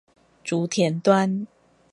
[0.43, 1.45] 竹田端